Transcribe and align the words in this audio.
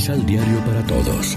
Misal 0.00 0.24
Diario 0.24 0.64
para 0.64 0.82
Todos. 0.86 1.36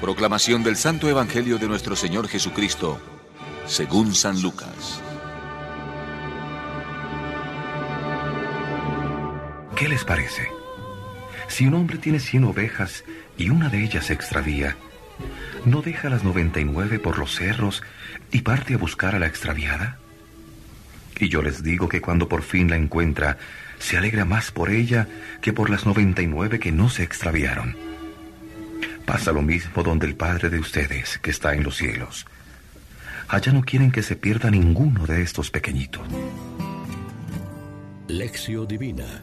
Proclamación 0.00 0.62
del 0.62 0.76
Santo 0.76 1.10
Evangelio 1.10 1.58
de 1.58 1.68
nuestro 1.68 1.94
Señor 1.94 2.26
Jesucristo, 2.26 2.98
según 3.66 4.14
San 4.14 4.40
Lucas. 4.40 5.02
¿Qué 9.76 9.90
les 9.90 10.04
parece? 10.06 10.48
Si 11.48 11.66
un 11.66 11.74
hombre 11.74 11.98
tiene 11.98 12.18
cien 12.18 12.44
ovejas 12.44 13.04
y 13.36 13.50
una 13.50 13.68
de 13.68 13.84
ellas 13.84 14.06
se 14.06 14.14
extravía, 14.14 14.78
¿no 15.66 15.82
deja 15.82 16.08
las 16.08 16.24
noventa 16.24 16.60
y 16.60 16.64
nueve 16.64 16.98
por 16.98 17.18
los 17.18 17.34
cerros 17.34 17.82
y 18.30 18.40
parte 18.40 18.72
a 18.72 18.78
buscar 18.78 19.14
a 19.14 19.18
la 19.18 19.26
extraviada? 19.26 19.98
Y 21.18 21.28
yo 21.28 21.42
les 21.42 21.62
digo 21.62 21.88
que 21.88 22.00
cuando 22.00 22.28
por 22.28 22.42
fin 22.42 22.70
la 22.70 22.76
encuentra, 22.76 23.38
se 23.78 23.96
alegra 23.96 24.24
más 24.24 24.50
por 24.50 24.70
ella 24.70 25.08
que 25.40 25.52
por 25.52 25.70
las 25.70 25.86
noventa 25.86 26.22
y 26.22 26.26
nueve 26.26 26.58
que 26.58 26.72
no 26.72 26.88
se 26.88 27.02
extraviaron. 27.02 27.76
Pasa 29.04 29.32
lo 29.32 29.42
mismo 29.42 29.82
donde 29.82 30.06
el 30.06 30.14
Padre 30.14 30.50
de 30.50 30.58
ustedes, 30.58 31.18
que 31.18 31.30
está 31.30 31.54
en 31.54 31.64
los 31.64 31.76
cielos. 31.76 32.26
Allá 33.28 33.52
no 33.52 33.62
quieren 33.62 33.90
que 33.90 34.02
se 34.02 34.16
pierda 34.16 34.50
ninguno 34.50 35.06
de 35.06 35.22
estos 35.22 35.50
pequeñitos. 35.50 36.02
Lección 38.08 38.66
Divina 38.68 39.22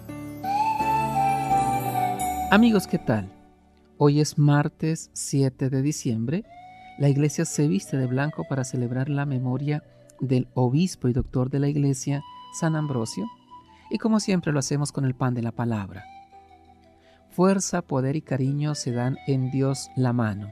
Amigos, 2.51 2.87
¿qué 2.87 2.97
tal? 2.97 3.31
Hoy 3.97 4.21
es 4.21 4.39
martes 4.39 5.11
7 5.13 5.69
de 5.69 5.83
diciembre. 5.83 6.43
La 6.97 7.07
iglesia 7.07 7.45
se 7.45 7.67
viste 7.67 7.95
de 7.95 8.07
blanco 8.07 8.43
para 8.49 8.63
celebrar 8.63 9.07
la 9.07 9.27
memoria 9.27 9.83
del 10.19 10.47
obispo 10.53 11.07
y 11.07 11.13
doctor 11.13 11.49
de 11.49 11.59
la 11.59 11.67
iglesia, 11.67 12.23
San 12.53 12.75
Ambrosio, 12.75 13.27
y 13.89 13.97
como 13.97 14.19
siempre 14.19 14.51
lo 14.51 14.59
hacemos 14.59 14.91
con 14.91 15.05
el 15.05 15.15
pan 15.15 15.33
de 15.33 15.41
la 15.41 15.51
palabra. 15.51 16.03
Fuerza, 17.31 17.81
poder 17.81 18.15
y 18.15 18.21
cariño 18.21 18.75
se 18.75 18.91
dan 18.91 19.17
en 19.27 19.51
Dios 19.51 19.89
la 19.95 20.13
mano. 20.13 20.51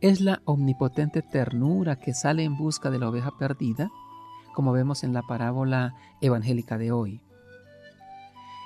Es 0.00 0.20
la 0.20 0.42
omnipotente 0.44 1.22
ternura 1.22 1.96
que 1.96 2.14
sale 2.14 2.44
en 2.44 2.56
busca 2.56 2.90
de 2.90 2.98
la 2.98 3.08
oveja 3.08 3.32
perdida, 3.38 3.90
como 4.54 4.72
vemos 4.72 5.04
en 5.04 5.12
la 5.12 5.22
parábola 5.22 5.94
evangélica 6.20 6.78
de 6.78 6.92
hoy. 6.92 7.20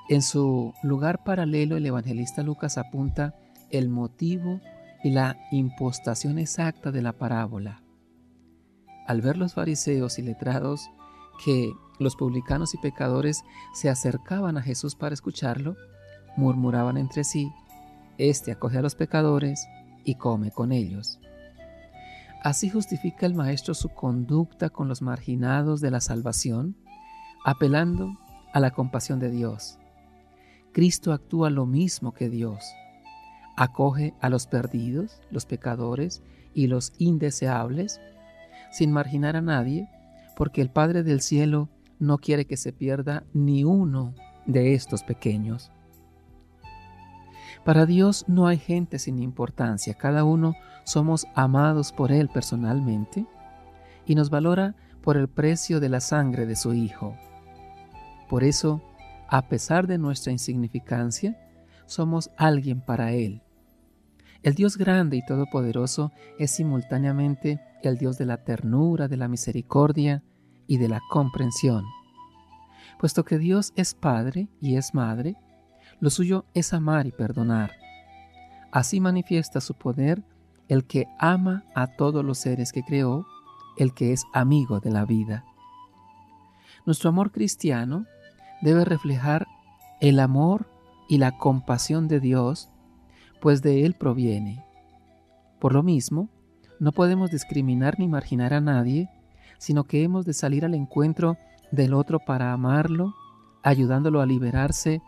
En 0.08 0.22
su 0.22 0.74
lugar 0.82 1.22
paralelo, 1.22 1.76
el 1.76 1.86
evangelista 1.86 2.42
Lucas 2.42 2.78
apunta 2.78 3.34
el 3.70 3.88
motivo 3.88 4.60
y 5.04 5.10
la 5.10 5.36
impostación 5.52 6.38
exacta 6.38 6.90
de 6.90 7.02
la 7.02 7.12
parábola 7.12 7.80
al 9.06 9.20
ver 9.20 9.36
los 9.36 9.54
fariseos 9.54 10.18
y 10.18 10.22
letrados 10.22 10.90
que 11.44 11.72
los 11.98 12.16
publicanos 12.16 12.74
y 12.74 12.78
pecadores 12.78 13.44
se 13.74 13.88
acercaban 13.88 14.56
a 14.56 14.62
Jesús 14.62 14.94
para 14.94 15.14
escucharlo, 15.14 15.76
murmuraban 16.36 16.96
entre 16.96 17.24
sí, 17.24 17.52
Este 18.18 18.52
acoge 18.52 18.78
a 18.78 18.82
los 18.82 18.94
pecadores 18.94 19.66
y 20.04 20.16
come 20.16 20.50
con 20.50 20.72
ellos. 20.72 21.18
Así 22.42 22.70
justifica 22.70 23.26
el 23.26 23.34
Maestro 23.34 23.74
su 23.74 23.90
conducta 23.90 24.70
con 24.70 24.88
los 24.88 25.02
marginados 25.02 25.80
de 25.80 25.90
la 25.90 26.00
salvación, 26.00 26.76
apelando 27.44 28.18
a 28.52 28.60
la 28.60 28.70
compasión 28.70 29.18
de 29.20 29.30
Dios. 29.30 29.78
Cristo 30.72 31.12
actúa 31.12 31.50
lo 31.50 31.66
mismo 31.66 32.12
que 32.12 32.28
Dios. 32.28 32.64
Acoge 33.56 34.14
a 34.20 34.30
los 34.30 34.46
perdidos, 34.46 35.20
los 35.30 35.44
pecadores 35.44 36.22
y 36.54 36.66
los 36.66 36.92
indeseables, 36.98 38.00
sin 38.70 38.92
marginar 38.92 39.36
a 39.36 39.42
nadie, 39.42 39.88
porque 40.36 40.60
el 40.60 40.70
Padre 40.70 41.02
del 41.02 41.20
Cielo 41.20 41.68
no 41.98 42.18
quiere 42.18 42.46
que 42.46 42.56
se 42.56 42.72
pierda 42.72 43.24
ni 43.34 43.64
uno 43.64 44.14
de 44.46 44.74
estos 44.74 45.02
pequeños. 45.02 45.70
Para 47.64 47.84
Dios 47.84 48.24
no 48.26 48.46
hay 48.46 48.58
gente 48.58 48.98
sin 48.98 49.18
importancia, 49.18 49.94
cada 49.94 50.24
uno 50.24 50.54
somos 50.84 51.26
amados 51.34 51.92
por 51.92 52.10
Él 52.10 52.28
personalmente 52.28 53.26
y 54.06 54.14
nos 54.14 54.30
valora 54.30 54.74
por 55.02 55.16
el 55.16 55.28
precio 55.28 55.78
de 55.80 55.88
la 55.88 56.00
sangre 56.00 56.46
de 56.46 56.56
su 56.56 56.72
Hijo. 56.72 57.16
Por 58.28 58.44
eso, 58.44 58.82
a 59.28 59.48
pesar 59.48 59.86
de 59.86 59.98
nuestra 59.98 60.32
insignificancia, 60.32 61.38
somos 61.86 62.30
alguien 62.36 62.80
para 62.80 63.12
Él. 63.12 63.42
El 64.42 64.54
Dios 64.54 64.78
grande 64.78 65.18
y 65.18 65.24
todopoderoso 65.24 66.12
es 66.38 66.50
simultáneamente 66.50 67.60
el 67.82 67.98
Dios 67.98 68.16
de 68.16 68.24
la 68.24 68.38
ternura, 68.38 69.06
de 69.06 69.16
la 69.16 69.28
misericordia 69.28 70.22
y 70.66 70.78
de 70.78 70.88
la 70.88 71.00
comprensión. 71.10 71.84
Puesto 72.98 73.24
que 73.24 73.38
Dios 73.38 73.72
es 73.76 73.94
Padre 73.94 74.48
y 74.60 74.76
es 74.76 74.94
Madre, 74.94 75.36
lo 76.00 76.08
suyo 76.08 76.46
es 76.54 76.72
amar 76.72 77.06
y 77.06 77.12
perdonar. 77.12 77.72
Así 78.72 79.00
manifiesta 79.00 79.60
su 79.60 79.74
poder 79.74 80.22
el 80.68 80.86
que 80.86 81.06
ama 81.18 81.64
a 81.74 81.88
todos 81.88 82.24
los 82.24 82.38
seres 82.38 82.72
que 82.72 82.82
creó, 82.82 83.26
el 83.76 83.92
que 83.92 84.12
es 84.12 84.24
amigo 84.32 84.80
de 84.80 84.90
la 84.90 85.04
vida. 85.04 85.44
Nuestro 86.86 87.10
amor 87.10 87.32
cristiano 87.32 88.06
debe 88.62 88.84
reflejar 88.84 89.46
el 90.00 90.20
amor 90.20 90.70
y 91.08 91.18
la 91.18 91.36
compasión 91.36 92.08
de 92.08 92.20
Dios, 92.20 92.70
pues 93.40 93.62
de 93.62 93.84
Él 93.84 93.94
proviene. 93.94 94.64
Por 95.58 95.74
lo 95.74 95.82
mismo, 95.82 96.28
no 96.78 96.92
podemos 96.92 97.30
discriminar 97.30 97.98
ni 97.98 98.08
marginar 98.08 98.54
a 98.54 98.60
nadie, 98.60 99.10
sino 99.58 99.84
que 99.84 100.02
hemos 100.02 100.24
de 100.24 100.32
salir 100.32 100.64
al 100.64 100.74
encuentro 100.74 101.36
del 101.70 101.94
otro 101.94 102.18
para 102.18 102.52
amarlo, 102.52 103.14
ayudándolo 103.62 104.20
a 104.20 104.26
liberarse 104.26 105.02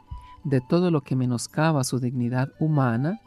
de 0.44 0.60
todo 0.60 0.91
lo 0.91 1.03
que 1.03 1.16
menoscaba 1.16 1.84
su 1.84 1.98
dignidad 1.98 2.50
humana 2.59 3.20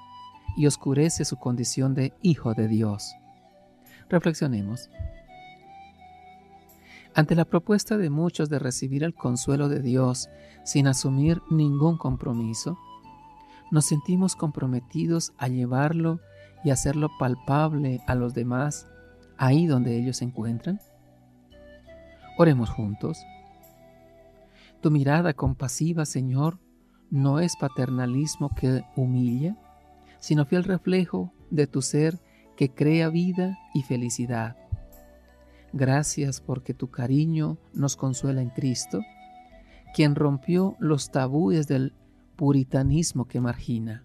y 0.56 0.68
oscurece 0.68 1.26
su 1.26 1.38
condición 1.38 1.96
de 1.96 2.14
hijo 2.22 2.54
de 2.54 2.68
Dios. 2.68 3.16
Reflexionemos. 4.10 4.90
Ante 7.16 7.34
la 7.36 7.46
propuesta 7.46 7.98
de 7.98 8.10
muchos 8.10 8.50
de 8.50 8.60
recibir 8.60 9.04
el 9.04 9.14
consuelo 9.14 9.70
de 9.70 9.80
Dios 9.82 10.30
sin 10.64 10.88
asumir 10.88 11.42
ningún 11.50 11.98
compromiso, 11.98 12.78
nos 13.72 13.86
sentimos 13.86 14.36
comprometidos 14.36 15.34
a 15.38 15.48
llevarlo 15.48 16.20
y 16.64 16.72
hacerlo 16.72 17.10
palpable 17.20 18.02
a 18.08 18.16
los 18.16 18.34
demás 18.34 18.88
ahí 19.38 19.66
donde 19.66 19.98
ellos 19.98 20.18
se 20.18 20.26
encuentran? 20.26 20.80
Oremos 22.38 22.70
juntos. 22.70 23.18
Tu 24.82 24.92
mirada 24.92 25.34
compasiva, 25.34 26.06
Señor, 26.06 26.60
no 27.10 27.40
es 27.40 27.56
paternalismo 27.56 28.54
que 28.56 28.84
humilla, 28.96 29.56
sino 30.20 30.46
fiel 30.46 30.64
reflejo 30.64 31.32
de 31.50 31.68
tu 31.68 31.82
ser 31.82 32.20
que 32.58 32.74
crea 32.74 33.10
vida 33.10 33.58
y 33.74 33.84
felicidad. 33.84 34.58
Gracias 35.74 36.42
porque 36.42 36.74
tu 36.74 36.90
cariño 36.90 37.58
nos 37.74 37.96
consuela 37.96 38.42
en 38.42 38.50
Cristo, 38.50 39.02
quien 39.94 40.16
rompió 40.16 40.76
los 40.80 41.12
tabúes 41.12 41.68
del 41.68 41.94
puritanismo 42.36 43.28
que 43.28 43.42
margina. 43.42 44.04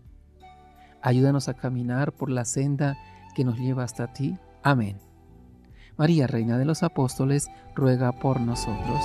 Ayúdanos 1.03 1.49
a 1.49 1.55
caminar 1.55 2.13
por 2.13 2.31
la 2.31 2.45
senda 2.45 2.97
que 3.35 3.45
nos 3.45 3.59
lleva 3.59 3.85
hasta 3.85 4.13
ti. 4.13 4.37
Amén. 4.63 4.99
María, 5.97 6.27
Reina 6.27 6.59
de 6.59 6.65
los 6.65 6.83
Apóstoles, 6.83 7.49
ruega 7.75 8.13
por 8.13 8.41
nosotros. 8.41 9.01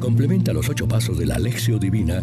Complementa 0.00 0.52
los 0.52 0.68
ocho 0.68 0.86
pasos 0.86 1.18
de 1.18 1.26
la 1.26 1.34
Alexio 1.34 1.78
Divina 1.78 2.22